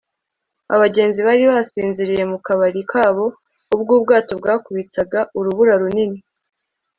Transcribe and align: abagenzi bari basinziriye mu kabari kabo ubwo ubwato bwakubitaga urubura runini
abagenzi 0.75 1.19
bari 1.27 1.43
basinziriye 1.51 2.23
mu 2.31 2.37
kabari 2.45 2.81
kabo 2.91 3.25
ubwo 3.75 3.91
ubwato 3.99 4.31
bwakubitaga 4.41 5.19
urubura 5.37 5.73
runini 5.81 6.19